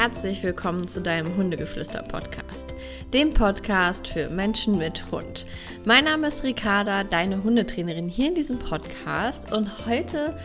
herzlich 0.00 0.42
willkommen 0.42 0.88
zu 0.88 1.02
deinem 1.02 1.36
Hundegeflüster-Podcast, 1.36 2.74
dem 3.12 3.34
Podcast 3.34 4.08
für 4.08 4.30
Menschen 4.30 4.78
mit 4.78 5.10
Hund. 5.12 5.44
Mein 5.84 6.04
Name 6.04 6.28
ist 6.28 6.42
Ricarda, 6.42 7.04
deine 7.04 7.44
Hundetrainerin 7.44 8.08
hier 8.08 8.28
in 8.28 8.34
diesem 8.34 8.58
Podcast 8.58 9.52
und 9.52 9.86
heute 9.86 10.38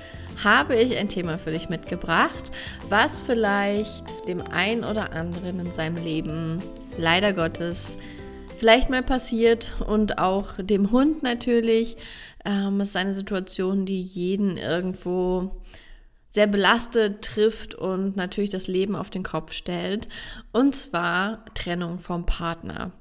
habe 0.44 0.76
ich 0.76 0.98
ein 0.98 1.08
Thema 1.08 1.38
für 1.38 1.52
dich 1.52 1.70
mitgebracht, 1.70 2.52
was 2.90 3.22
vielleicht 3.22 4.28
dem 4.28 4.42
einen 4.42 4.84
oder 4.84 5.14
anderen 5.14 5.62
in 5.62 5.72
seinem 5.72 6.04
Leben 6.04 6.62
leider 6.98 7.32
Gottes 7.32 7.98
vielleicht 8.58 8.90
mal 8.90 9.04
passiert 9.04 9.74
und 9.88 10.18
auch 10.18 10.56
dem 10.58 10.92
Hund 10.92 11.24
natürlich. 11.24 11.96
Ähm, 12.44 12.82
es 12.82 12.90
ist 12.90 12.98
eine 12.98 13.14
Situation, 13.14 13.86
die 13.86 14.02
jeden 14.02 14.58
irgendwo 14.58 15.52
sehr 16.36 16.48
belastet 16.48 17.22
trifft 17.24 17.76
und 17.76 18.18
natürlich 18.18 18.50
das 18.50 18.68
Leben 18.68 18.98
auf 18.98 19.10
den 19.10 19.24
Kopf 19.24 19.54
stellt. 19.54 20.10
Und 20.52 20.76
zwar 20.76 21.46
Trennung 21.56 22.00
vom 22.00 22.26
Partner. 22.26 22.92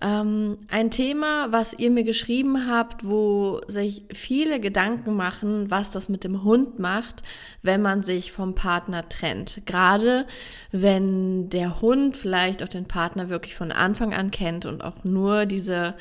Ähm, 0.00 0.58
ein 0.68 0.92
Thema, 0.92 1.50
was 1.50 1.74
ihr 1.74 1.90
mir 1.90 2.04
geschrieben 2.04 2.70
habt, 2.70 3.04
wo 3.04 3.60
sich 3.66 4.04
viele 4.12 4.60
Gedanken 4.60 5.16
machen, 5.16 5.72
was 5.72 5.90
das 5.90 6.08
mit 6.08 6.22
dem 6.22 6.44
Hund 6.44 6.78
macht, 6.78 7.24
wenn 7.62 7.82
man 7.82 8.04
sich 8.04 8.30
vom 8.30 8.54
Partner 8.54 9.08
trennt. 9.08 9.62
Gerade 9.66 10.24
wenn 10.70 11.50
der 11.50 11.80
Hund 11.80 12.16
vielleicht 12.16 12.62
auch 12.62 12.68
den 12.68 12.86
Partner 12.86 13.28
wirklich 13.28 13.56
von 13.56 13.72
Anfang 13.72 14.14
an 14.14 14.30
kennt 14.30 14.66
und 14.66 14.84
auch 14.84 15.02
nur 15.02 15.46
diese 15.46 15.96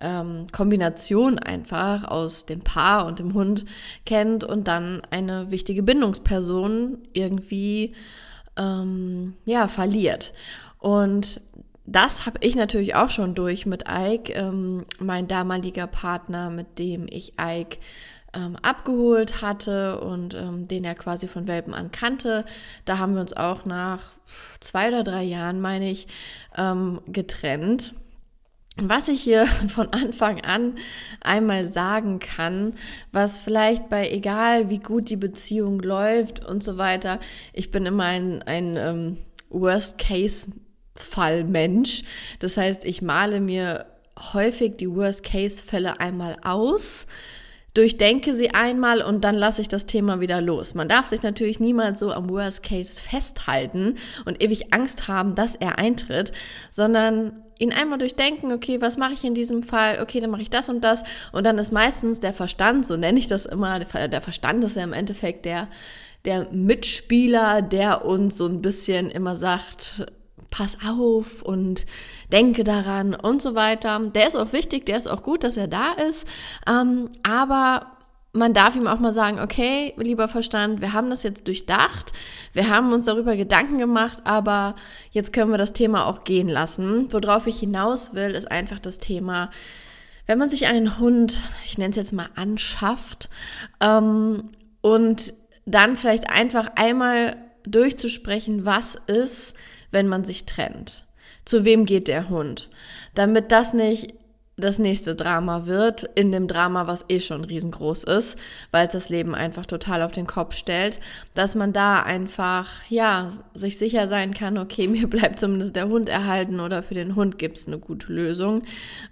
ähm, 0.00 0.46
Kombination 0.52 1.38
einfach 1.38 2.04
aus 2.04 2.46
dem 2.46 2.60
Paar 2.60 3.06
und 3.06 3.18
dem 3.18 3.34
Hund 3.34 3.64
kennt 4.04 4.44
und 4.44 4.68
dann 4.68 5.02
eine 5.10 5.50
wichtige 5.50 5.82
Bindungsperson 5.82 6.98
irgendwie 7.12 7.94
ähm, 8.56 9.34
ja 9.44 9.68
verliert. 9.68 10.32
Und 10.78 11.40
das 11.86 12.26
habe 12.26 12.38
ich 12.40 12.56
natürlich 12.56 12.94
auch 12.94 13.10
schon 13.10 13.34
durch 13.34 13.66
mit 13.66 13.84
Ike, 13.88 14.32
ähm, 14.32 14.86
mein 14.98 15.28
damaliger 15.28 15.86
Partner, 15.86 16.50
mit 16.50 16.78
dem 16.78 17.06
ich 17.08 17.34
Ike 17.38 17.76
ähm, 18.34 18.56
abgeholt 18.62 19.42
hatte 19.42 20.00
und 20.00 20.34
ähm, 20.34 20.66
den 20.66 20.84
er 20.84 20.94
quasi 20.94 21.28
von 21.28 21.46
Welpen 21.46 21.74
an 21.74 21.90
kannte. 21.90 22.44
Da 22.84 22.98
haben 22.98 23.14
wir 23.14 23.20
uns 23.20 23.34
auch 23.34 23.64
nach 23.64 24.12
zwei 24.60 24.88
oder 24.88 25.04
drei 25.04 25.22
Jahren, 25.22 25.60
meine 25.60 25.90
ich, 25.90 26.06
ähm, 26.56 27.00
getrennt. 27.06 27.94
Was 28.76 29.08
ich 29.08 29.22
hier 29.22 29.46
von 29.68 29.92
Anfang 29.92 30.40
an 30.40 30.74
einmal 31.20 31.64
sagen 31.64 32.18
kann, 32.18 32.74
was 33.12 33.40
vielleicht 33.40 33.88
bei 33.88 34.10
egal 34.10 34.68
wie 34.70 34.80
gut 34.80 35.10
die 35.10 35.16
Beziehung 35.16 35.78
läuft 35.80 36.44
und 36.44 36.64
so 36.64 36.76
weiter, 36.76 37.20
ich 37.52 37.70
bin 37.70 37.86
immer 37.86 38.02
ein, 38.04 38.42
ein 38.42 38.76
ähm, 38.76 39.18
Worst-Case-Fall-Mensch. 39.50 42.02
Das 42.40 42.56
heißt, 42.56 42.84
ich 42.84 43.02
male 43.02 43.38
mir 43.40 43.86
häufig 44.32 44.76
die 44.76 44.90
Worst-Case-Fälle 44.90 46.00
einmal 46.00 46.36
aus 46.42 47.06
durchdenke 47.74 48.34
sie 48.34 48.50
einmal 48.50 49.02
und 49.02 49.24
dann 49.24 49.34
lasse 49.34 49.60
ich 49.60 49.68
das 49.68 49.86
Thema 49.86 50.20
wieder 50.20 50.40
los. 50.40 50.74
Man 50.74 50.88
darf 50.88 51.06
sich 51.06 51.22
natürlich 51.22 51.58
niemals 51.58 51.98
so 51.98 52.12
am 52.12 52.30
Worst 52.30 52.62
Case 52.62 53.02
festhalten 53.02 53.96
und 54.24 54.42
ewig 54.42 54.72
Angst 54.72 55.08
haben, 55.08 55.34
dass 55.34 55.56
er 55.56 55.76
eintritt, 55.76 56.32
sondern 56.70 57.43
ihn 57.58 57.72
einmal 57.72 57.98
durchdenken, 57.98 58.52
okay, 58.52 58.80
was 58.80 58.96
mache 58.96 59.12
ich 59.12 59.24
in 59.24 59.34
diesem 59.34 59.62
Fall? 59.62 60.00
Okay, 60.02 60.20
dann 60.20 60.30
mache 60.30 60.42
ich 60.42 60.50
das 60.50 60.68
und 60.68 60.82
das. 60.82 61.02
Und 61.32 61.44
dann 61.44 61.58
ist 61.58 61.72
meistens 61.72 62.20
der 62.20 62.32
Verstand, 62.32 62.86
so 62.86 62.96
nenne 62.96 63.18
ich 63.18 63.26
das 63.26 63.46
immer, 63.46 63.78
der 63.78 64.20
Verstand 64.20 64.64
ist 64.64 64.76
ja 64.76 64.84
im 64.84 64.92
Endeffekt 64.92 65.44
der, 65.44 65.68
der 66.24 66.48
Mitspieler, 66.50 67.62
der 67.62 68.04
uns 68.04 68.36
so 68.36 68.46
ein 68.46 68.62
bisschen 68.62 69.10
immer 69.10 69.36
sagt, 69.36 70.06
pass 70.50 70.78
auf 70.86 71.42
und 71.42 71.84
denke 72.32 72.64
daran 72.64 73.14
und 73.14 73.42
so 73.42 73.54
weiter. 73.54 73.98
Der 74.14 74.26
ist 74.26 74.36
auch 74.36 74.52
wichtig, 74.52 74.86
der 74.86 74.96
ist 74.96 75.08
auch 75.08 75.22
gut, 75.22 75.42
dass 75.42 75.56
er 75.56 75.68
da 75.68 75.92
ist. 75.92 76.26
Ähm, 76.68 77.10
aber 77.22 77.93
man 78.34 78.52
darf 78.52 78.74
ihm 78.74 78.88
auch 78.88 78.98
mal 78.98 79.12
sagen, 79.12 79.38
okay, 79.38 79.94
lieber 79.96 80.26
Verstand, 80.26 80.80
wir 80.80 80.92
haben 80.92 81.08
das 81.08 81.22
jetzt 81.22 81.46
durchdacht, 81.46 82.12
wir 82.52 82.68
haben 82.68 82.92
uns 82.92 83.04
darüber 83.04 83.36
Gedanken 83.36 83.78
gemacht, 83.78 84.18
aber 84.24 84.74
jetzt 85.12 85.32
können 85.32 85.52
wir 85.52 85.58
das 85.58 85.72
Thema 85.72 86.06
auch 86.06 86.24
gehen 86.24 86.48
lassen. 86.48 87.12
Worauf 87.12 87.46
ich 87.46 87.60
hinaus 87.60 88.12
will, 88.12 88.32
ist 88.32 88.50
einfach 88.50 88.80
das 88.80 88.98
Thema, 88.98 89.50
wenn 90.26 90.38
man 90.38 90.48
sich 90.48 90.66
einen 90.66 90.98
Hund, 90.98 91.40
ich 91.64 91.78
nenne 91.78 91.90
es 91.90 91.96
jetzt 91.96 92.12
mal, 92.12 92.28
anschafft 92.34 93.30
ähm, 93.80 94.50
und 94.80 95.32
dann 95.64 95.96
vielleicht 95.96 96.28
einfach 96.28 96.72
einmal 96.74 97.36
durchzusprechen, 97.62 98.66
was 98.66 98.96
ist, 99.06 99.54
wenn 99.92 100.08
man 100.08 100.24
sich 100.24 100.44
trennt? 100.44 101.04
Zu 101.44 101.64
wem 101.64 101.84
geht 101.84 102.08
der 102.08 102.28
Hund? 102.30 102.68
Damit 103.14 103.52
das 103.52 103.74
nicht 103.74 104.14
das 104.56 104.78
nächste 104.78 105.16
Drama 105.16 105.66
wird, 105.66 106.04
in 106.14 106.30
dem 106.30 106.46
Drama, 106.46 106.86
was 106.86 107.04
eh 107.08 107.18
schon 107.18 107.44
riesengroß 107.44 108.04
ist, 108.04 108.38
weil 108.70 108.86
es 108.86 108.92
das 108.92 109.08
Leben 109.08 109.34
einfach 109.34 109.66
total 109.66 110.02
auf 110.02 110.12
den 110.12 110.26
Kopf 110.26 110.54
stellt, 110.54 111.00
dass 111.34 111.56
man 111.56 111.72
da 111.72 112.02
einfach, 112.02 112.68
ja, 112.88 113.28
sich 113.54 113.78
sicher 113.78 114.06
sein 114.06 114.32
kann, 114.32 114.56
okay, 114.56 114.86
mir 114.88 115.08
bleibt 115.08 115.40
zumindest 115.40 115.74
der 115.74 115.88
Hund 115.88 116.08
erhalten 116.08 116.60
oder 116.60 116.82
für 116.82 116.94
den 116.94 117.16
Hund 117.16 117.38
gibt 117.38 117.58
es 117.58 117.66
eine 117.66 117.78
gute 117.78 118.12
Lösung, 118.12 118.62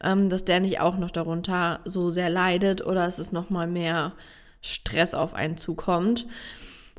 ähm, 0.03 0.29
dass 0.29 0.45
der 0.45 0.61
nicht 0.61 0.81
auch 0.81 0.97
noch 0.97 1.11
darunter 1.11 1.81
so 1.85 2.11
sehr 2.11 2.31
leidet 2.31 2.87
oder 2.87 3.07
es 3.09 3.19
ist 3.19 3.33
nochmal 3.33 3.67
mehr 3.67 4.13
Stress 4.61 5.13
auf 5.13 5.35
einen 5.35 5.57
zukommt. 5.57 6.27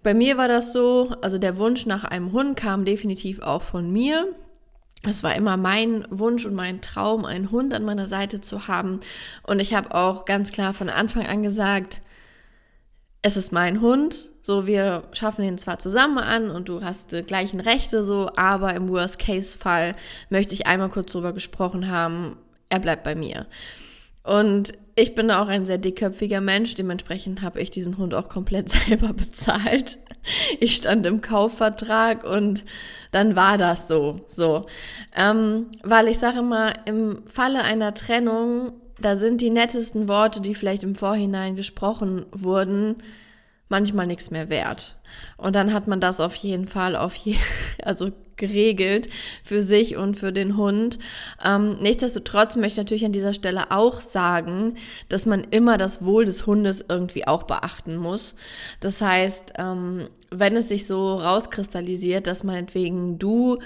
Bei 0.03 0.13
mir 0.13 0.35
war 0.35 0.49
das 0.49 0.73
so, 0.73 1.15
also 1.21 1.37
der 1.37 1.57
Wunsch 1.57 1.85
nach 1.85 2.03
einem 2.03 2.33
Hund 2.33 2.57
kam 2.57 2.83
definitiv 2.83 3.39
auch 3.39 3.61
von 3.61 3.89
mir. 3.89 4.27
Es 5.05 5.21
war 5.21 5.35
immer 5.35 5.57
mein 5.57 6.05
Wunsch 6.09 6.45
und 6.45 6.53
mein 6.53 6.81
Traum, 6.81 7.25
einen 7.25 7.51
Hund 7.51 7.73
an 7.73 7.83
meiner 7.83 8.07
Seite 8.07 8.39
zu 8.39 8.67
haben. 8.67 9.01
Und 9.45 9.59
ich 9.59 9.73
habe 9.73 9.93
auch 9.93 10.25
ganz 10.25 10.51
klar 10.51 10.73
von 10.73 10.89
Anfang 10.89 11.25
an 11.25 11.43
gesagt, 11.43 12.01
es 13.21 13.35
ist 13.35 13.51
mein 13.51 13.81
Hund. 13.81 14.29
So, 14.41 14.65
wir 14.65 15.03
schaffen 15.13 15.43
ihn 15.43 15.57
zwar 15.57 15.79
zusammen 15.79 16.19
an 16.19 16.51
und 16.51 16.69
du 16.69 16.83
hast 16.83 17.11
die 17.11 17.23
gleichen 17.23 17.59
Rechte 17.59 18.03
so, 18.03 18.29
aber 18.35 18.73
im 18.73 18.89
Worst-Case-Fall 18.89 19.95
möchte 20.29 20.53
ich 20.53 20.67
einmal 20.67 20.89
kurz 20.89 21.11
drüber 21.11 21.31
gesprochen 21.33 21.89
haben, 21.89 22.37
er 22.69 22.79
bleibt 22.79 23.03
bei 23.03 23.15
mir. 23.15 23.45
Und 24.23 24.73
ich 24.95 25.15
bin 25.15 25.31
auch 25.31 25.47
ein 25.47 25.65
sehr 25.65 25.77
dickköpfiger 25.77 26.39
Mensch, 26.39 26.75
dementsprechend 26.75 27.41
habe 27.41 27.59
ich 27.61 27.69
diesen 27.69 27.97
Hund 27.97 28.13
auch 28.13 28.29
komplett 28.29 28.69
selber 28.87 29.13
bezahlt. 29.13 29.97
Ich 30.59 30.75
stand 30.75 31.05
im 31.05 31.21
Kaufvertrag 31.21 32.23
und 32.23 32.63
dann 33.11 33.35
war 33.35 33.57
das 33.57 33.87
so, 33.87 34.21
so. 34.27 34.67
Ähm, 35.15 35.67
weil 35.83 36.07
ich 36.07 36.19
sage 36.19 36.41
mal, 36.41 36.73
im 36.85 37.23
Falle 37.25 37.63
einer 37.63 37.93
Trennung, 37.93 38.73
da 38.99 39.17
sind 39.17 39.41
die 39.41 39.49
nettesten 39.49 40.07
Worte, 40.07 40.39
die 40.39 40.55
vielleicht 40.55 40.83
im 40.83 40.95
Vorhinein 40.95 41.55
gesprochen 41.55 42.25
wurden, 42.31 42.95
manchmal 43.67 44.07
nichts 44.07 44.29
mehr 44.29 44.49
wert. 44.49 44.97
Und 45.35 45.55
dann 45.55 45.73
hat 45.73 45.87
man 45.87 45.99
das 45.99 46.19
auf 46.19 46.35
jeden 46.35 46.67
Fall 46.67 46.95
auf 46.95 47.15
je, 47.15 47.35
also 47.83 48.11
geregelt 48.37 49.09
für 49.43 49.61
sich 49.61 49.97
und 49.97 50.15
für 50.15 50.31
den 50.31 50.57
Hund. 50.57 50.99
Ähm, 51.43 51.77
nichtsdestotrotz 51.81 52.55
möchte 52.55 52.73
ich 52.73 52.77
natürlich 52.77 53.05
an 53.05 53.11
dieser 53.11 53.33
Stelle 53.33 53.71
auch 53.71 54.01
sagen, 54.01 54.75
dass 55.09 55.25
man 55.25 55.43
immer 55.51 55.77
das 55.77 56.03
Wohl 56.03 56.25
des 56.25 56.45
Hundes 56.45 56.85
irgendwie 56.87 57.27
auch 57.27 57.43
beachten 57.43 57.97
muss. 57.97 58.35
Das 58.79 59.01
heißt, 59.01 59.53
ähm, 59.57 60.07
wenn 60.29 60.55
es 60.55 60.69
sich 60.69 60.85
so 60.85 61.15
rauskristallisiert, 61.15 62.27
dass 62.27 62.43
meinetwegen 62.43 63.19
du 63.19 63.59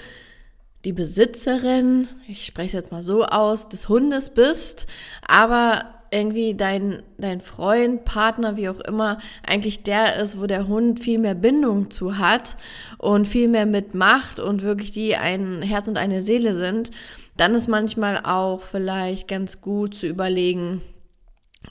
die 0.84 0.92
Besitzerin, 0.92 2.06
ich 2.26 2.46
spreche 2.46 2.68
es 2.68 2.84
jetzt 2.84 2.92
mal 2.92 3.02
so 3.02 3.24
aus, 3.24 3.68
des 3.68 3.88
Hundes 3.88 4.30
bist, 4.30 4.86
aber 5.26 5.97
irgendwie 6.10 6.54
dein, 6.54 7.02
dein 7.18 7.40
Freund, 7.40 8.04
Partner, 8.04 8.56
wie 8.56 8.68
auch 8.68 8.80
immer, 8.80 9.18
eigentlich 9.46 9.82
der 9.82 10.16
ist, 10.16 10.40
wo 10.40 10.46
der 10.46 10.68
Hund 10.68 11.00
viel 11.00 11.18
mehr 11.18 11.34
Bindung 11.34 11.90
zu 11.90 12.18
hat 12.18 12.56
und 12.98 13.26
viel 13.26 13.48
mehr 13.48 13.66
mitmacht 13.66 14.40
und 14.40 14.62
wirklich 14.62 14.92
die 14.92 15.16
ein 15.16 15.62
Herz 15.62 15.88
und 15.88 15.98
eine 15.98 16.22
Seele 16.22 16.54
sind, 16.54 16.90
dann 17.36 17.54
ist 17.54 17.68
manchmal 17.68 18.20
auch 18.24 18.62
vielleicht 18.62 19.28
ganz 19.28 19.60
gut 19.60 19.94
zu 19.94 20.06
überlegen, 20.06 20.82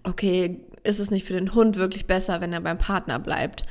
okay, 0.03 0.61
ist 0.83 0.99
es 0.99 1.11
nicht 1.11 1.27
für 1.27 1.33
den 1.33 1.53
Hund 1.53 1.75
wirklich 1.75 2.07
besser, 2.07 2.39
wenn 2.39 2.53
er 2.53 2.61
beim 2.61 2.77
Partner 2.77 3.19
bleibt? 3.19 3.65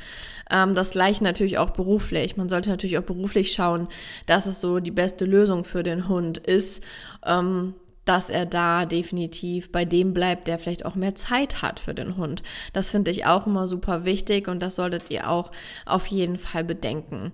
Ähm, 0.51 0.75
das 0.75 0.91
gleiche 0.91 1.25
natürlich 1.25 1.59
auch 1.59 1.71
beruflich. 1.71 2.37
Man 2.37 2.49
sollte 2.49 2.71
natürlich 2.71 2.99
auch 2.99 3.03
beruflich 3.03 3.53
schauen, 3.53 3.89
dass 4.27 4.47
es 4.47 4.61
so 4.61 4.79
die 4.81 4.91
beste 4.91 5.25
Lösung 5.25 5.65
für 5.65 5.83
den 5.83 6.09
Hund 6.09 6.39
ist. 6.39 6.83
Ähm, 7.25 7.75
dass 8.06 8.31
er 8.31 8.47
da 8.47 8.87
definitiv 8.87 9.70
bei 9.70 9.85
dem 9.85 10.14
bleibt, 10.14 10.49
der 10.49 10.58
vielleicht 10.58 10.87
auch 10.87 10.94
mehr 10.94 11.14
Zeit 11.14 11.61
hat 11.61 11.79
für 11.81 11.93
den 11.93 12.17
Hund. 12.17 12.43
Das 12.73 12.91
finde 12.91 13.11
ich 13.11 13.26
auch 13.26 13.47
immer 13.47 13.67
super 13.67 14.06
wichtig 14.06 14.49
und 14.49 14.62
das 14.62 14.76
solltet 14.76 15.11
ihr 15.11 15.29
auch 15.29 15.50
auf 15.85 16.06
jeden 16.06 16.38
Fall 16.38 16.64
bedenken. 16.64 17.32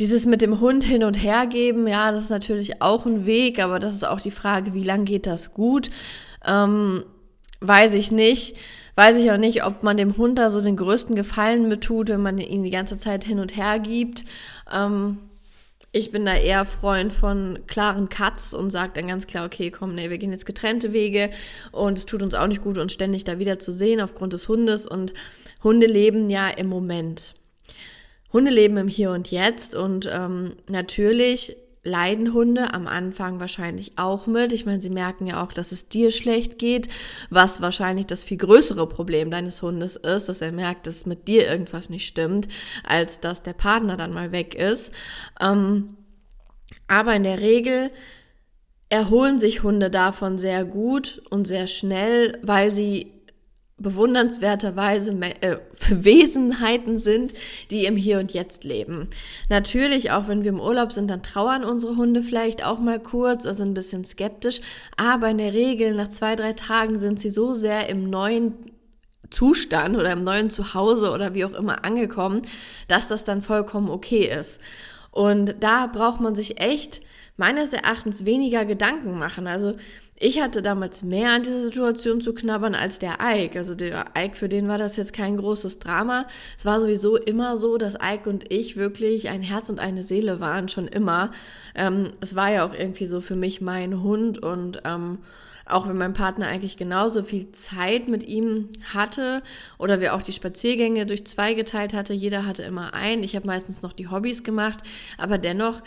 Dieses 0.00 0.26
mit 0.26 0.42
dem 0.42 0.60
Hund 0.60 0.84
hin 0.84 1.04
und 1.04 1.14
her 1.14 1.46
geben, 1.46 1.86
ja, 1.86 2.10
das 2.10 2.24
ist 2.24 2.30
natürlich 2.30 2.82
auch 2.82 3.06
ein 3.06 3.26
Weg, 3.26 3.62
aber 3.62 3.78
das 3.78 3.94
ist 3.94 4.06
auch 4.06 4.20
die 4.20 4.30
Frage, 4.30 4.74
wie 4.74 4.82
lange 4.82 5.04
geht 5.04 5.26
das 5.26 5.54
gut? 5.54 5.90
Ähm, 6.44 7.04
weiß 7.60 7.94
ich 7.94 8.10
nicht. 8.10 8.56
Weiß 8.98 9.18
ich 9.18 9.30
auch 9.30 9.36
nicht, 9.36 9.62
ob 9.64 9.82
man 9.82 9.98
dem 9.98 10.16
Hund 10.16 10.38
da 10.38 10.50
so 10.50 10.62
den 10.62 10.76
größten 10.76 11.14
Gefallen 11.16 11.68
mit 11.68 11.82
tut, 11.82 12.08
wenn 12.08 12.22
man 12.22 12.38
ihn 12.38 12.62
die 12.62 12.70
ganze 12.70 12.96
Zeit 12.96 13.24
hin 13.24 13.38
und 13.38 13.54
her 13.54 13.78
gibt. 13.78 14.24
Ähm, 14.74 15.18
Ich 15.96 16.10
bin 16.10 16.26
da 16.26 16.36
eher 16.36 16.66
Freund 16.66 17.10
von 17.10 17.60
klaren 17.66 18.10
Cuts 18.10 18.52
und 18.52 18.68
sage 18.68 18.92
dann 18.92 19.06
ganz 19.06 19.26
klar, 19.26 19.46
okay, 19.46 19.70
komm, 19.70 19.94
nee, 19.94 20.10
wir 20.10 20.18
gehen 20.18 20.30
jetzt 20.30 20.44
getrennte 20.44 20.92
Wege 20.92 21.30
und 21.72 21.96
es 21.96 22.04
tut 22.04 22.22
uns 22.22 22.34
auch 22.34 22.48
nicht 22.48 22.60
gut, 22.60 22.76
uns 22.76 22.92
ständig 22.92 23.24
da 23.24 23.38
wieder 23.38 23.58
zu 23.58 23.72
sehen 23.72 24.02
aufgrund 24.02 24.34
des 24.34 24.46
Hundes. 24.46 24.86
Und 24.86 25.14
Hunde 25.64 25.86
leben 25.86 26.28
ja 26.28 26.50
im 26.50 26.66
Moment. 26.66 27.32
Hunde 28.30 28.50
leben 28.50 28.76
im 28.76 28.88
Hier 28.88 29.10
und 29.10 29.30
Jetzt 29.30 29.74
und 29.74 30.06
ähm, 30.12 30.56
natürlich 30.68 31.56
leiden 31.86 32.34
Hunde 32.34 32.74
am 32.74 32.86
Anfang 32.86 33.40
wahrscheinlich 33.40 33.92
auch 33.96 34.26
mit. 34.26 34.52
Ich 34.52 34.66
meine, 34.66 34.80
sie 34.80 34.90
merken 34.90 35.26
ja 35.26 35.42
auch, 35.42 35.52
dass 35.52 35.72
es 35.72 35.88
dir 35.88 36.10
schlecht 36.10 36.58
geht, 36.58 36.88
was 37.30 37.62
wahrscheinlich 37.62 38.06
das 38.06 38.24
viel 38.24 38.36
größere 38.36 38.88
Problem 38.88 39.30
deines 39.30 39.62
Hundes 39.62 39.96
ist, 39.96 40.28
dass 40.28 40.40
er 40.40 40.52
merkt, 40.52 40.86
dass 40.86 41.06
mit 41.06 41.28
dir 41.28 41.48
irgendwas 41.48 41.88
nicht 41.88 42.06
stimmt, 42.06 42.48
als 42.86 43.20
dass 43.20 43.42
der 43.42 43.54
Partner 43.54 43.96
dann 43.96 44.12
mal 44.12 44.32
weg 44.32 44.54
ist. 44.54 44.92
Ähm, 45.40 45.96
aber 46.88 47.14
in 47.14 47.22
der 47.22 47.40
Regel 47.40 47.90
erholen 48.88 49.38
sich 49.38 49.62
Hunde 49.62 49.90
davon 49.90 50.38
sehr 50.38 50.64
gut 50.64 51.22
und 51.30 51.46
sehr 51.46 51.66
schnell, 51.66 52.38
weil 52.42 52.70
sie 52.70 53.15
bewundernswerterweise 53.78 55.14
äh, 55.40 55.58
Wesenheiten 55.90 56.98
sind, 56.98 57.34
die 57.70 57.84
im 57.84 57.96
Hier 57.96 58.18
und 58.18 58.32
Jetzt 58.32 58.64
leben. 58.64 59.08
Natürlich, 59.50 60.10
auch 60.12 60.28
wenn 60.28 60.44
wir 60.44 60.50
im 60.50 60.60
Urlaub 60.60 60.92
sind, 60.92 61.10
dann 61.10 61.22
trauern 61.22 61.64
unsere 61.64 61.96
Hunde 61.96 62.22
vielleicht 62.22 62.64
auch 62.64 62.78
mal 62.78 62.98
kurz 62.98 63.44
oder 63.44 63.54
sind 63.54 63.70
ein 63.70 63.74
bisschen 63.74 64.04
skeptisch, 64.04 64.60
aber 64.96 65.28
in 65.28 65.38
der 65.38 65.52
Regel 65.52 65.94
nach 65.94 66.08
zwei, 66.08 66.36
drei 66.36 66.54
Tagen 66.54 66.98
sind 66.98 67.20
sie 67.20 67.30
so 67.30 67.52
sehr 67.52 67.88
im 67.90 68.08
neuen 68.08 68.54
Zustand 69.30 69.96
oder 69.96 70.12
im 70.12 70.24
neuen 70.24 70.50
Zuhause 70.50 71.10
oder 71.10 71.34
wie 71.34 71.44
auch 71.44 71.54
immer 71.54 71.84
angekommen, 71.84 72.42
dass 72.88 73.08
das 73.08 73.24
dann 73.24 73.42
vollkommen 73.42 73.90
okay 73.90 74.30
ist. 74.32 74.60
Und 75.10 75.56
da 75.60 75.86
braucht 75.86 76.20
man 76.20 76.34
sich 76.34 76.60
echt 76.60 77.02
meines 77.36 77.72
Erachtens 77.72 78.24
weniger 78.24 78.64
Gedanken 78.64 79.18
machen. 79.18 79.46
Also 79.46 79.74
ich 80.18 80.40
hatte 80.40 80.62
damals 80.62 81.02
mehr 81.02 81.30
an 81.30 81.42
dieser 81.42 81.60
Situation 81.60 82.22
zu 82.22 82.32
knabbern 82.32 82.74
als 82.74 82.98
der 82.98 83.18
Ike. 83.20 83.58
Also 83.58 83.74
der 83.74 84.06
Ike, 84.16 84.36
für 84.36 84.48
den 84.48 84.66
war 84.66 84.78
das 84.78 84.96
jetzt 84.96 85.12
kein 85.12 85.36
großes 85.36 85.78
Drama. 85.78 86.26
Es 86.56 86.64
war 86.64 86.80
sowieso 86.80 87.16
immer 87.16 87.58
so, 87.58 87.76
dass 87.76 87.98
Ike 88.02 88.28
und 88.28 88.50
ich 88.50 88.76
wirklich 88.76 89.28
ein 89.28 89.42
Herz 89.42 89.68
und 89.68 89.78
eine 89.78 90.02
Seele 90.02 90.40
waren, 90.40 90.70
schon 90.70 90.88
immer. 90.88 91.32
Ähm, 91.74 92.12
es 92.20 92.34
war 92.34 92.50
ja 92.50 92.66
auch 92.66 92.72
irgendwie 92.72 93.04
so 93.04 93.20
für 93.20 93.36
mich 93.36 93.60
mein 93.60 94.02
Hund 94.02 94.42
und 94.42 94.80
ähm, 94.84 95.18
auch 95.66 95.86
wenn 95.86 95.98
mein 95.98 96.14
Partner 96.14 96.46
eigentlich 96.46 96.78
genauso 96.78 97.22
viel 97.22 97.52
Zeit 97.52 98.08
mit 98.08 98.26
ihm 98.26 98.70
hatte 98.94 99.42
oder 99.78 100.00
wir 100.00 100.14
auch 100.14 100.22
die 100.22 100.32
Spaziergänge 100.32 101.04
durch 101.04 101.26
zwei 101.26 101.52
geteilt 101.52 101.92
hatte, 101.92 102.14
jeder 102.14 102.46
hatte 102.46 102.62
immer 102.62 102.94
ein. 102.94 103.22
Ich 103.22 103.36
habe 103.36 103.46
meistens 103.46 103.82
noch 103.82 103.92
die 103.92 104.08
Hobbys 104.08 104.44
gemacht, 104.44 104.78
aber 105.18 105.36
dennoch 105.36 105.82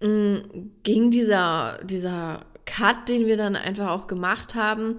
mh, 0.00 0.08
mm, 0.08 0.70
ging 0.82 1.10
dieser, 1.10 1.78
dieser 1.84 2.46
Cut, 2.66 3.08
den 3.08 3.26
wir 3.26 3.36
dann 3.36 3.56
einfach 3.56 3.90
auch 3.90 4.06
gemacht 4.06 4.54
haben, 4.54 4.98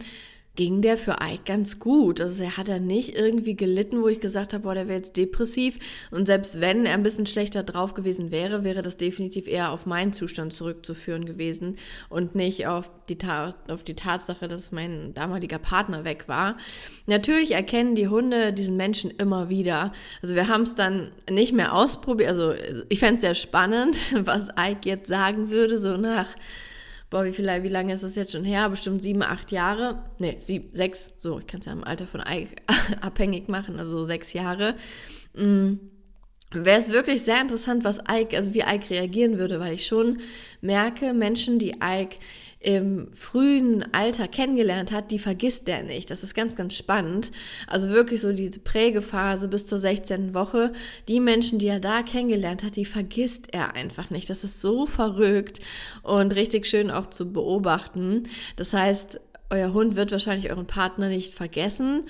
ging 0.55 0.81
der 0.81 0.97
für 0.97 1.17
Ike 1.23 1.43
ganz 1.45 1.79
gut. 1.79 2.19
Also 2.19 2.43
er 2.43 2.57
hat 2.57 2.67
da 2.67 2.77
nicht 2.77 3.15
irgendwie 3.15 3.55
gelitten, 3.55 4.01
wo 4.01 4.09
ich 4.09 4.19
gesagt 4.19 4.53
habe, 4.53 4.63
boah, 4.63 4.75
der 4.75 4.87
wäre 4.87 4.97
jetzt 4.97 5.15
depressiv. 5.15 5.77
Und 6.11 6.25
selbst 6.25 6.59
wenn 6.59 6.85
er 6.85 6.93
ein 6.93 7.03
bisschen 7.03 7.25
schlechter 7.25 7.63
drauf 7.63 7.93
gewesen 7.93 8.31
wäre, 8.31 8.63
wäre 8.63 8.81
das 8.81 8.97
definitiv 8.97 9.47
eher 9.47 9.71
auf 9.71 9.85
meinen 9.85 10.11
Zustand 10.11 10.53
zurückzuführen 10.53 11.25
gewesen 11.25 11.77
und 12.09 12.35
nicht 12.35 12.67
auf 12.67 12.91
die, 13.07 13.17
auf 13.69 13.83
die 13.83 13.95
Tatsache, 13.95 14.49
dass 14.49 14.73
mein 14.73 15.13
damaliger 15.13 15.57
Partner 15.57 16.03
weg 16.03 16.27
war. 16.27 16.57
Natürlich 17.05 17.51
erkennen 17.51 17.95
die 17.95 18.09
Hunde 18.09 18.51
diesen 18.51 18.75
Menschen 18.75 19.09
immer 19.11 19.47
wieder. 19.47 19.93
Also 20.21 20.35
wir 20.35 20.49
haben 20.49 20.63
es 20.63 20.75
dann 20.75 21.11
nicht 21.29 21.53
mehr 21.53 21.73
ausprobiert. 21.73 22.29
Also 22.29 22.53
ich 22.89 22.99
fände 22.99 23.15
es 23.15 23.21
sehr 23.21 23.35
spannend, 23.35 23.97
was 24.25 24.49
Ike 24.59 24.87
jetzt 24.89 25.07
sagen 25.07 25.49
würde, 25.49 25.77
so 25.77 25.95
nach 25.95 26.35
boah, 27.11 27.25
wie, 27.25 27.33
viel, 27.33 27.45
wie 27.61 27.67
lange 27.67 27.93
ist 27.93 28.03
das 28.03 28.15
jetzt 28.15 28.31
schon 28.31 28.45
her? 28.45 28.67
Bestimmt 28.69 29.03
sieben, 29.03 29.21
acht 29.21 29.51
Jahre. 29.51 30.03
Nee, 30.17 30.37
sieben, 30.39 30.73
sechs, 30.73 31.11
so, 31.19 31.37
ich 31.37 31.45
kann 31.45 31.59
es 31.59 31.67
ja 31.67 31.73
im 31.73 31.83
Alter 31.83 32.07
von 32.07 32.21
abhängig 33.01 33.47
machen, 33.47 33.77
also 33.77 33.99
so 33.99 34.03
sechs 34.05 34.33
Jahre. 34.33 34.75
Mhm. 35.35 35.79
Wäre 36.53 36.79
es 36.79 36.89
wirklich 36.89 37.21
sehr 37.21 37.39
interessant, 37.39 37.85
was 37.85 37.99
Ike, 38.11 38.35
also 38.35 38.53
wie 38.53 38.63
Ike 38.63 38.89
reagieren 38.89 39.37
würde, 39.37 39.59
weil 39.59 39.73
ich 39.73 39.85
schon 39.85 40.19
merke, 40.59 41.13
Menschen, 41.13 41.59
die 41.59 41.75
Ike 41.81 42.17
im 42.61 43.11
frühen 43.15 43.83
Alter 43.91 44.27
kennengelernt 44.27 44.91
hat, 44.91 45.09
die 45.09 45.17
vergisst 45.17 45.67
der 45.67 45.81
nicht. 45.81 46.11
Das 46.11 46.23
ist 46.23 46.35
ganz, 46.35 46.55
ganz 46.55 46.75
spannend. 46.75 47.31
Also 47.65 47.89
wirklich 47.89 48.21
so 48.21 48.31
diese 48.33 48.59
Prägephase 48.59 49.47
bis 49.47 49.65
zur 49.65 49.79
16. 49.79 50.35
Woche. 50.35 50.71
Die 51.07 51.19
Menschen, 51.19 51.57
die 51.57 51.67
er 51.67 51.79
da 51.79 52.03
kennengelernt 52.03 52.63
hat, 52.63 52.75
die 52.75 52.85
vergisst 52.85 53.47
er 53.51 53.75
einfach 53.75 54.11
nicht. 54.11 54.29
Das 54.29 54.43
ist 54.43 54.61
so 54.61 54.85
verrückt 54.85 55.59
und 56.03 56.35
richtig 56.35 56.67
schön 56.67 56.91
auch 56.91 57.07
zu 57.07 57.33
beobachten. 57.33 58.23
Das 58.57 58.73
heißt, 58.73 59.19
euer 59.51 59.73
Hund 59.73 59.95
wird 59.95 60.11
wahrscheinlich 60.11 60.49
euren 60.49 60.65
Partner 60.65 61.09
nicht 61.09 61.33
vergessen, 61.33 62.03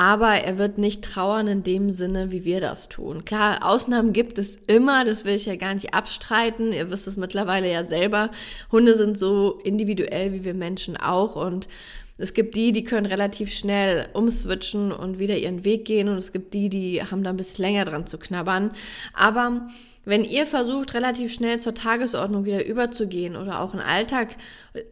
aber 0.00 0.30
er 0.30 0.56
wird 0.56 0.78
nicht 0.78 1.04
trauern 1.04 1.46
in 1.46 1.62
dem 1.62 1.90
Sinne, 1.90 2.32
wie 2.32 2.46
wir 2.46 2.62
das 2.62 2.88
tun. 2.88 3.26
Klar, 3.26 3.58
Ausnahmen 3.60 4.14
gibt 4.14 4.38
es 4.38 4.56
immer, 4.66 5.04
das 5.04 5.26
will 5.26 5.34
ich 5.34 5.44
ja 5.44 5.56
gar 5.56 5.74
nicht 5.74 5.92
abstreiten. 5.92 6.72
Ihr 6.72 6.90
wisst 6.90 7.06
es 7.06 7.18
mittlerweile 7.18 7.70
ja 7.70 7.84
selber. 7.84 8.30
Hunde 8.72 8.94
sind 8.94 9.18
so 9.18 9.60
individuell 9.62 10.32
wie 10.32 10.42
wir 10.42 10.54
Menschen 10.54 10.96
auch 10.96 11.36
und 11.36 11.68
es 12.16 12.32
gibt 12.32 12.54
die, 12.54 12.72
die 12.72 12.84
können 12.84 13.04
relativ 13.04 13.52
schnell 13.52 14.08
umswitchen 14.14 14.90
und 14.90 15.18
wieder 15.18 15.36
ihren 15.36 15.64
Weg 15.64 15.84
gehen 15.84 16.08
und 16.08 16.16
es 16.16 16.32
gibt 16.32 16.54
die, 16.54 16.70
die 16.70 17.02
haben 17.02 17.22
da 17.22 17.28
ein 17.28 17.36
bisschen 17.36 17.62
länger 17.62 17.84
dran 17.84 18.06
zu 18.06 18.16
knabbern. 18.16 18.72
Aber 19.12 19.68
wenn 20.06 20.24
ihr 20.24 20.46
versucht, 20.46 20.94
relativ 20.94 21.32
schnell 21.32 21.60
zur 21.60 21.74
Tagesordnung 21.74 22.46
wieder 22.46 22.64
überzugehen 22.64 23.36
oder 23.36 23.60
auch 23.60 23.74
einen 23.74 23.82
Alltag 23.82 24.34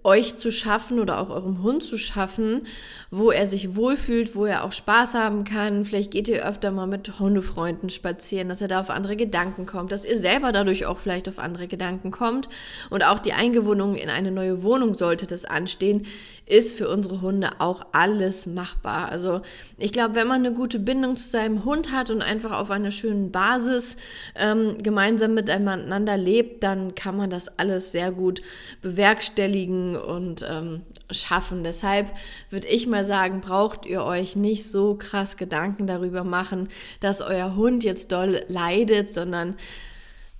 euch 0.04 0.36
zu 0.36 0.52
schaffen 0.52 1.00
oder 1.00 1.18
auch 1.18 1.30
eurem 1.30 1.62
Hund 1.62 1.82
zu 1.82 1.96
schaffen, 1.96 2.66
wo 3.10 3.30
er 3.30 3.46
sich 3.46 3.74
wohlfühlt, 3.74 4.36
wo 4.36 4.44
er 4.44 4.64
auch 4.64 4.72
Spaß 4.72 4.97
haben 5.14 5.44
kann, 5.44 5.84
vielleicht 5.84 6.10
geht 6.10 6.28
ihr 6.28 6.46
öfter 6.46 6.70
mal 6.70 6.86
mit 6.86 7.18
Hundefreunden 7.18 7.90
spazieren, 7.90 8.48
dass 8.48 8.60
er 8.60 8.68
da 8.68 8.80
auf 8.80 8.90
andere 8.90 9.16
Gedanken 9.16 9.66
kommt, 9.66 9.92
dass 9.92 10.04
ihr 10.04 10.18
selber 10.18 10.52
dadurch 10.52 10.86
auch 10.86 10.98
vielleicht 10.98 11.28
auf 11.28 11.38
andere 11.38 11.68
Gedanken 11.68 12.10
kommt 12.10 12.48
und 12.90 13.04
auch 13.04 13.18
die 13.18 13.32
Eingewohnung 13.32 13.94
in 13.94 14.10
eine 14.10 14.30
neue 14.30 14.62
Wohnung 14.62 14.94
sollte 14.94 15.26
das 15.26 15.44
anstehen, 15.44 16.06
ist 16.48 16.76
für 16.76 16.88
unsere 16.88 17.20
Hunde 17.20 17.50
auch 17.58 17.86
alles 17.92 18.46
machbar. 18.46 19.10
Also 19.10 19.42
ich 19.76 19.92
glaube, 19.92 20.14
wenn 20.14 20.26
man 20.26 20.44
eine 20.44 20.54
gute 20.54 20.78
Bindung 20.78 21.16
zu 21.16 21.28
seinem 21.28 21.64
Hund 21.64 21.92
hat 21.92 22.10
und 22.10 22.22
einfach 22.22 22.58
auf 22.58 22.70
einer 22.70 22.90
schönen 22.90 23.30
Basis 23.30 23.96
ähm, 24.34 24.78
gemeinsam 24.82 25.34
miteinander 25.34 26.16
lebt, 26.16 26.62
dann 26.62 26.94
kann 26.94 27.16
man 27.16 27.28
das 27.28 27.58
alles 27.58 27.92
sehr 27.92 28.12
gut 28.12 28.40
bewerkstelligen 28.80 29.96
und 29.96 30.44
ähm, 30.48 30.82
schaffen. 31.10 31.64
Deshalb 31.64 32.10
würde 32.50 32.66
ich 32.66 32.86
mal 32.86 33.04
sagen, 33.04 33.40
braucht 33.40 33.84
ihr 33.84 34.02
euch 34.04 34.34
nicht 34.34 34.66
so 34.66 34.87
krass 34.94 35.36
Gedanken 35.36 35.86
darüber 35.86 36.24
machen, 36.24 36.68
dass 37.00 37.20
euer 37.20 37.56
Hund 37.56 37.84
jetzt 37.84 38.12
doll 38.12 38.42
leidet, 38.48 39.12
sondern 39.12 39.56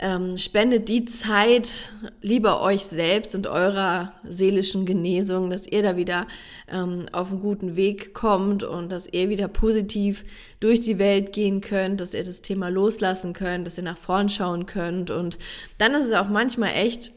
ähm, 0.01 0.39
spendet 0.39 0.89
die 0.89 1.05
Zeit 1.07 1.91
lieber 2.23 2.63
euch 2.63 2.85
selbst 2.85 3.35
und 3.35 3.49
eurer 3.49 4.13
seelischen 4.23 4.87
Genesung, 4.87 5.51
dass 5.51 5.67
ihr 5.67 5.83
da 5.83 5.97
wieder 5.97 6.29
ähm, 6.71 7.07
auf 7.11 7.31
einen 7.31 7.41
guten 7.41 7.75
Weg 7.75 8.15
kommt 8.15 8.63
und 8.63 8.93
dass 8.93 9.13
ihr 9.13 9.29
wieder 9.29 9.49
positiv 9.49 10.25
durch 10.61 10.83
die 10.83 10.99
Welt 10.99 11.33
gehen 11.33 11.61
könnt, 11.61 12.01
dass 12.01 12.15
ihr 12.15 12.23
das 12.23 12.43
Thema 12.43 12.69
loslassen 12.69 13.33
könnt, 13.33 13.67
dass 13.67 13.77
ihr 13.77 13.85
nach 13.85 13.99
vorn 13.99 14.29
schauen 14.29 14.67
könnt. 14.67 15.11
Und 15.11 15.37
dann 15.79 15.95
ist 15.95 16.07
es 16.07 16.13
auch 16.13 16.29
manchmal 16.29 16.75
echt 16.75 17.13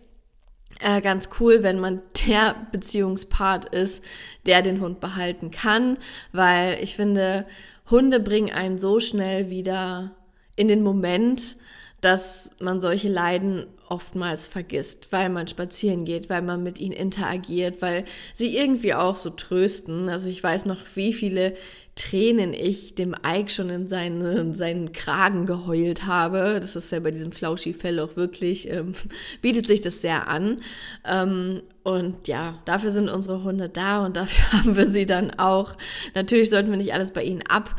äh, 0.84 1.02
ganz 1.02 1.30
cool, 1.40 1.64
wenn 1.64 1.80
man 1.80 2.02
der 2.28 2.56
Beziehungspart 2.72 3.74
ist, 3.74 4.04
der 4.46 4.62
den 4.62 4.82
Hund 4.82 5.00
behalten 5.00 5.52
kann, 5.52 5.98
weil 6.32 6.78
ich 6.82 6.96
finde, 6.96 7.46
Hunde 7.90 8.20
bringen 8.20 8.52
einen 8.52 8.78
so 8.78 9.00
schnell 9.00 9.50
wieder 9.50 10.12
in 10.56 10.68
den 10.68 10.82
Moment, 10.84 11.58
dass 12.02 12.52
man 12.60 12.80
solche 12.80 13.10
Leiden 13.10 13.68
oftmals 13.88 14.48
vergisst, 14.48 15.10
weil 15.12 15.30
man 15.30 15.48
spazieren 15.48 16.04
geht, 16.06 16.30
weil 16.30 16.42
man 16.42 16.64
mit 16.64 16.80
ihnen 16.80 16.94
interagiert, 16.94 17.82
weil 17.82 18.06
sie 18.34 18.58
irgendwie 18.58 18.94
auch 18.94 19.16
so 19.16 19.30
trösten. 19.30 20.10
Also 20.10 20.28
ich 20.28 20.42
weiß 20.42 20.66
noch, 20.66 20.80
wie 20.96 21.14
viele 21.14 21.54
Tränen 21.96 22.54
ich 22.54 22.96
dem 22.96 23.14
Ike 23.26 23.52
schon 23.52 23.70
in 23.70 23.88
seinen, 23.88 24.54
seinen 24.54 24.94
Kragen 24.94 25.46
geheult 25.46 26.08
habe. 26.08 26.58
Das 26.60 26.76
ist 26.76 26.92
ja 26.92 27.02
bei 27.02 27.12
diesem 27.12 27.34
Flauschi-Fell 27.34 28.00
auch 28.00 28.16
wirklich, 28.16 28.70
ähm, 28.70 28.94
bietet 29.42 29.68
sich 29.68 29.82
das 29.82 30.02
sehr 30.02 30.28
an. 30.28 30.62
Ähm, 31.06 31.62
und 31.84 32.28
ja, 32.28 32.60
dafür 32.66 32.92
sind 32.92 33.10
unsere 33.10 33.44
Hunde 33.44 33.70
da 33.70 34.06
und 34.06 34.16
dafür 34.16 34.54
haben 34.60 34.78
wir 34.78 34.88
sie 34.88 35.06
dann 35.06 35.32
auch. 35.32 35.76
Natürlich 36.16 36.50
sollten 36.50 36.72
wir 36.72 36.78
nicht 36.78 36.94
alles 36.94 37.12
bei 37.12 37.24
ihnen 37.24 37.44
ab 37.48 37.76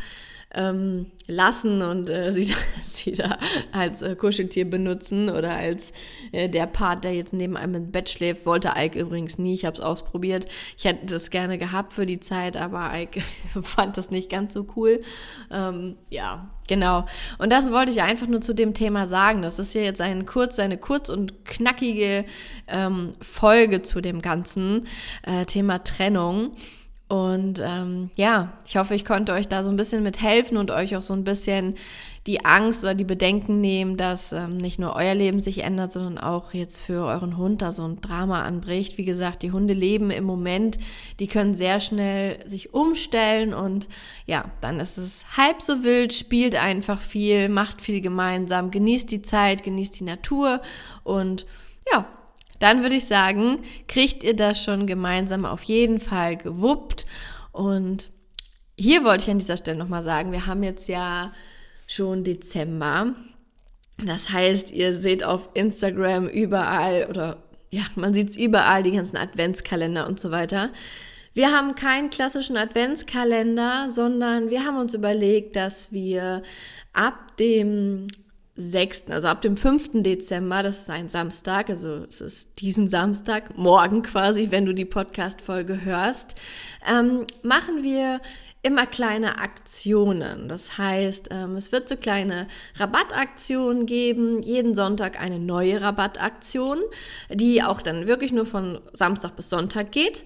ähm, 0.55 1.07
lassen 1.29 1.83
und 1.83 2.11
äh, 2.11 2.31
sie, 2.33 2.55
sie 2.83 3.13
da 3.13 3.39
als 3.73 4.03
äh, 4.03 4.15
Kuscheltier 4.17 4.69
benutzen 4.69 5.31
oder 5.31 5.57
als 5.57 5.93
äh, 6.33 6.49
der 6.49 6.67
Part, 6.67 7.05
der 7.05 7.15
jetzt 7.15 7.33
neben 7.33 7.57
einem 7.57 7.75
im 7.75 7.91
Bett 7.91 8.09
schläft. 8.09 8.47
Wollte 8.47 8.73
Ike 8.77 8.99
übrigens 8.99 9.39
nie, 9.39 9.55
ich 9.55 9.65
habe 9.65 9.77
es 9.77 9.83
ausprobiert. 9.83 10.47
Ich 10.77 10.85
hätte 10.85 11.07
das 11.07 11.31
gerne 11.31 11.59
gehabt 11.59 11.93
für 11.93 12.07
die 12.07 12.21
Zeit, 12.21 12.57
aber 12.57 12.91
Ike 12.95 13.23
fand 13.63 13.97
das 13.97 14.11
nicht 14.11 14.31
ganz 14.31 14.55
so 14.55 14.67
cool. 14.77 15.03
Ähm, 15.51 15.97
ja, 16.11 16.51
genau. 16.69 17.07
Und 17.39 17.53
das 17.53 17.73
wollte 17.73 17.93
ich 17.93 18.03
einfach 18.03 18.27
nur 18.27 18.41
zu 18.41 18.55
dem 18.55 18.75
Thema 18.75 19.09
sagen. 19.09 19.43
Das 19.43 19.59
ist 19.59 19.73
hier 19.73 19.85
jetzt 19.85 20.01
ein 20.01 20.27
kurz, 20.27 20.59
eine 20.59 20.79
kurz 20.79 21.09
und 21.09 21.45
knackige 21.45 22.25
ähm, 22.69 23.15
Folge 23.21 23.83
zu 23.83 24.01
dem 24.01 24.23
ganzen 24.23 24.87
äh, 25.23 25.45
Thema 25.47 25.83
Trennung. 25.83 26.53
Und 27.13 27.61
ähm, 27.63 28.09
ja, 28.17 28.55
ich 28.65 28.79
hoffe, 28.79 28.95
ich 28.95 29.05
konnte 29.05 29.35
euch 29.35 29.47
da 29.47 29.63
so 29.65 29.69
ein 29.69 29.77
bisschen 29.77 30.03
mit 30.03 30.23
helfen 30.23 30.57
und 30.57 30.71
euch 30.71 30.97
auch 30.97 31.03
so 31.03 31.13
ein 31.13 31.25
bisschen 31.25 31.75
die 32.27 32.47
Angst 32.47 32.85
oder 32.85 32.95
die 32.95 33.05
Bedenken 33.05 33.61
nehmen, 33.61 33.99
dass 33.99 34.33
ähm, 34.33 34.57
nicht 34.57 34.79
nur 34.79 34.97
euer 34.97 35.15
Leben 35.15 35.39
sich 35.39 35.63
ändert, 35.63 35.93
sondern 35.93 36.17
auch 36.17 36.55
jetzt 36.55 36.81
für 36.81 37.05
euren 37.05 37.37
Hund 37.37 37.61
da 37.61 37.71
so 37.71 37.85
ein 37.87 38.01
Drama 38.01 38.45
anbricht. 38.45 38.97
Wie 38.97 39.05
gesagt, 39.05 39.43
die 39.43 39.53
Hunde 39.53 39.75
leben 39.75 40.11
im 40.11 40.25
Moment, 40.25 40.79
die 41.21 41.27
können 41.27 41.55
sehr 41.55 41.81
schnell 41.81 42.39
sich 42.49 42.73
umstellen 42.73 43.53
und 43.53 43.89
ja, 44.25 44.47
dann 44.63 44.81
ist 44.81 44.97
es 44.97 45.23
halb 45.37 45.61
so 45.61 45.85
wild, 45.85 46.15
spielt 46.15 46.57
einfach 46.57 47.03
viel, 47.03 47.51
macht 47.51 47.83
viel 47.83 48.01
gemeinsam, 48.01 48.71
genießt 48.71 49.11
die 49.11 49.21
Zeit, 49.21 49.65
genießt 49.65 50.01
die 50.01 50.05
Natur 50.05 50.63
und 51.05 51.45
ja, 51.93 52.07
dann 52.63 52.83
würde 52.83 52.95
ich 52.95 53.07
sagen, 53.07 53.59
kriegt 53.89 54.23
ihr 54.23 54.37
das 54.37 54.63
schon 54.63 54.87
gemeinsam 54.87 55.45
auf 55.45 55.65
jeden 55.65 55.99
Fall 55.99 56.37
gewuppt. 56.37 57.07
Und 57.51 58.11
hier 58.79 59.03
wollte 59.05 59.25
ich 59.25 59.31
an 59.31 59.39
dieser 59.39 59.57
Stelle 59.57 59.79
nochmal 59.79 60.03
sagen, 60.03 60.31
wir 60.31 60.47
haben 60.47 60.63
jetzt 60.63 60.89
ja 60.89 61.33
schon 61.87 62.23
Dezember. 62.23 63.15
Das 63.99 64.31
heißt, 64.31 64.71
ihr 64.71 64.95
seht 64.95 65.25
auf 65.25 65.51
Instagram 65.55 66.29
überall 66.29 67.07
oder 67.11 67.43
ja, 67.71 67.83
man 67.95 68.15
sieht 68.15 68.31
es 68.31 68.37
überall, 68.37 68.83
die 68.83 68.93
ganzen 68.93 69.17
Adventskalender 69.17 70.07
und 70.07 70.21
so 70.21 70.31
weiter. 70.31 70.71
Wir 71.35 71.51
haben 71.51 71.75
keinen 71.75 72.11
klassischen 72.11 72.57
Adventskalender, 72.57 73.89
sondern 73.89 74.51
wir 74.51 74.65
haben 74.65 74.77
uns 74.77 74.95
überlegt, 74.95 75.57
dass 75.57 75.91
wir 75.91 76.43
ab 76.93 77.37
dem 77.39 78.07
6., 78.55 79.11
also 79.11 79.29
ab 79.29 79.41
dem 79.41 79.57
5. 79.57 80.03
Dezember, 80.03 80.63
das 80.63 80.83
ist 80.83 80.91
ein 80.91 81.09
Samstag, 81.09 81.71
also 81.71 82.05
es 82.09 82.21
ist 82.21 82.61
diesen 82.61 82.87
Samstag, 82.87 83.57
morgen 83.57 84.03
quasi, 84.03 84.51
wenn 84.51 84.67
du 84.67 84.75
die 84.75 84.85
Podcast-Folge 84.85 85.85
hörst, 85.85 86.35
ähm, 86.87 87.27
machen 87.43 87.83
wir 87.83 88.21
immer 88.63 88.87
kleine 88.87 89.39
Aktionen. 89.39 90.49
Das 90.49 90.79
heißt, 90.79 91.31
ähm, 91.33 91.57
es 91.57 91.73
wird 91.73 91.89
so 91.89 91.97
kleine 91.97 92.47
Rabattaktionen 92.77 93.87
geben, 93.87 94.41
jeden 94.43 94.75
Sonntag 94.75 95.21
eine 95.21 95.39
neue 95.39 95.81
Rabattaktion, 95.81 96.79
die 97.31 97.63
auch 97.63 97.83
dann 97.83 98.07
wirklich 98.07 98.33
nur 98.33 98.47
von 98.47 98.81
Samstag 98.93 99.35
bis 99.35 99.49
Sonntag 99.49 99.91
geht. 99.93 100.25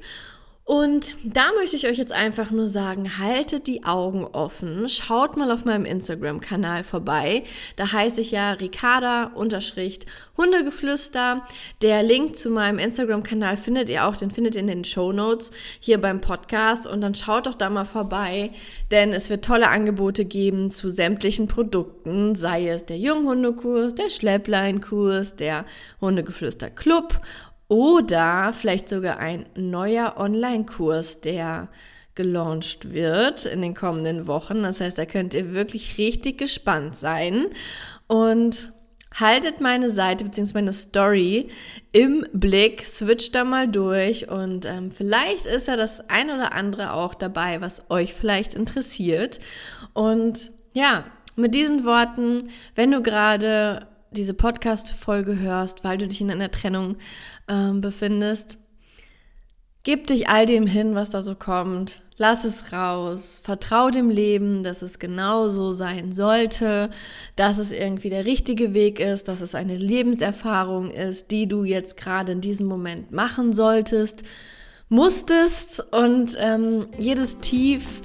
Und 0.68 1.14
da 1.23 1.52
möchte 1.56 1.76
ich 1.76 1.87
euch 1.87 1.96
jetzt 1.96 2.11
einfach 2.11 2.50
nur 2.50 2.66
sagen, 2.66 3.18
haltet 3.18 3.68
die 3.68 3.85
Augen 3.85 4.25
offen, 4.25 4.88
schaut 4.88 5.37
mal 5.37 5.52
auf 5.52 5.64
meinem 5.64 5.85
Instagram-Kanal 5.85 6.82
vorbei. 6.82 7.44
Da 7.76 7.92
heiße 7.92 8.20
ich 8.20 8.32
ja 8.32 8.50
Ricarda 8.50 9.30
unterschrift 9.32 10.06
Hundegeflüster. 10.37 11.46
Der 11.82 12.02
Link 12.02 12.35
zu 12.35 12.50
meinem 12.50 12.80
Instagram-Kanal 12.80 13.56
findet 13.56 13.88
ihr 13.88 14.06
auch, 14.06 14.16
den 14.16 14.32
findet 14.32 14.56
ihr 14.56 14.61
in 14.61 14.66
den 14.66 14.85
Show 14.85 15.12
Notes 15.12 15.52
hier 15.78 16.00
beim 16.00 16.20
Podcast. 16.20 16.88
Und 16.88 17.00
dann 17.00 17.14
schaut 17.14 17.46
doch 17.46 17.54
da 17.54 17.70
mal 17.70 17.85
vorbei, 17.85 18.50
denn 18.90 19.12
es 19.12 19.30
wird 19.30 19.44
tolle 19.44 19.68
Angebote 19.68 20.25
geben 20.25 20.73
zu 20.73 20.88
sämtlichen 20.88 21.46
Produkten, 21.46 22.35
sei 22.35 22.66
es 22.70 22.85
der 22.85 22.99
Junghundekurs, 22.99 23.94
der 23.94 24.11
Schleppleinkurs, 24.11 25.37
der 25.37 25.64
Hundegeflüster 26.00 26.70
Club 26.70 27.20
oder 27.68 28.52
vielleicht 28.52 28.88
sogar 28.88 29.18
ein 29.18 29.46
neuer 29.54 30.14
Online-Kurs, 30.16 31.20
der 31.20 31.68
gelauncht 32.14 32.92
wird 32.92 33.44
in 33.46 33.62
den 33.62 33.75
kommenden 33.75 34.26
Wochen. 34.26 34.62
Das 34.62 34.80
heißt, 34.80 34.96
da 34.96 35.04
könnt 35.04 35.35
ihr 35.35 35.52
wirklich 35.52 35.99
richtig 35.99 36.38
gespannt 36.38 36.96
sein. 36.96 37.46
Und 38.06 38.73
haltet 39.14 39.61
meine 39.61 39.90
Seite 39.90 40.25
bzw. 40.25 40.52
meine 40.54 40.73
Story 40.73 41.49
im 41.92 42.26
Blick, 42.32 42.82
switcht 42.82 43.35
da 43.35 43.44
mal 43.44 43.68
durch 43.68 44.28
und 44.28 44.66
ähm, 44.66 44.90
vielleicht 44.90 45.46
ist 45.46 45.68
ja 45.68 45.76
das 45.76 46.08
ein 46.11 46.30
oder 46.30 46.52
andere 46.52 46.92
auch 46.92 47.14
dabei, 47.14 47.61
was 47.61 47.90
euch 47.90 48.12
vielleicht 48.14 48.54
interessiert. 48.54 49.40
Und 49.94 50.50
ja, 50.75 51.04
mit 51.35 51.54
diesen 51.54 51.85
Worten, 51.85 52.50
wenn 52.75 52.90
du 52.90 53.02
gerade 53.02 53.87
diese 54.16 54.35
Podcast-Folge 54.35 55.38
hörst, 55.38 55.85
weil 55.85 55.99
du 55.99 56.08
dich 56.08 56.20
in 56.20 56.30
einer 56.30 56.50
Trennung 56.50 56.96
ähm, 57.49 57.80
befindest, 57.80 58.58
gib 59.82 60.06
dich 60.06 60.28
all 60.28 60.46
dem 60.46 60.66
hin, 60.66 60.94
was 60.94 61.11
da 61.11 61.20
so 61.20 61.35
kommt. 61.35 62.02
Lass 62.18 62.44
es 62.44 62.73
raus. 62.73 63.40
Vertrau 63.44 63.90
dem 63.90 64.08
Leben, 64.08 64.62
dass 64.62 64.80
es 64.80 64.99
genau 64.99 65.49
so 65.49 65.73
sein 65.73 66.12
sollte, 66.12 66.90
dass 67.37 67.58
es 67.58 67.73
irgendwie 67.73 68.08
der 68.08 68.25
richtige 68.25 68.73
Weg 68.73 69.00
ist, 69.00 69.28
dass 69.28 69.42
es 69.42 69.54
eine 69.54 69.76
Lebenserfahrung 69.76 70.90
ist, 70.90 71.30
die 71.30 71.46
du 71.46 71.64
jetzt 71.64 71.96
gerade 71.96 72.32
in 72.32 72.40
diesem 72.40 72.66
Moment 72.66 73.12
machen 73.12 73.52
solltest, 73.52 74.23
musstest 74.88 75.92
und 75.92 76.37
ähm, 76.40 76.87
jedes 76.99 77.38
Tief 77.38 78.02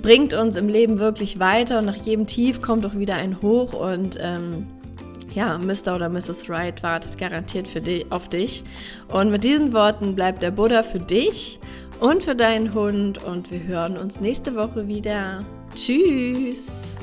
bringt 0.00 0.34
uns 0.34 0.56
im 0.56 0.68
Leben 0.68 0.98
wirklich 0.98 1.38
weiter 1.38 1.78
und 1.78 1.84
nach 1.84 1.96
jedem 1.96 2.26
Tief 2.26 2.62
kommt 2.62 2.86
auch 2.86 2.94
wieder 2.94 3.14
ein 3.16 3.42
Hoch 3.42 3.72
und 3.72 4.16
ähm, 4.20 4.66
ja, 5.36 5.58
Mr. 5.58 5.94
oder 5.94 6.08
Mrs. 6.08 6.48
Wright 6.48 6.82
wartet 6.82 7.18
garantiert 7.18 7.68
für 7.68 7.82
dich, 7.82 8.06
auf 8.10 8.28
dich. 8.28 8.64
Und 9.08 9.30
mit 9.30 9.44
diesen 9.44 9.74
Worten 9.74 10.14
bleibt 10.14 10.42
der 10.42 10.50
Buddha 10.50 10.82
für 10.82 10.98
dich 10.98 11.60
und 12.00 12.22
für 12.22 12.34
deinen 12.34 12.72
Hund 12.72 13.22
und 13.22 13.50
wir 13.50 13.62
hören 13.62 13.98
uns 13.98 14.18
nächste 14.18 14.56
Woche 14.56 14.88
wieder. 14.88 15.44
Tschüss! 15.74 16.96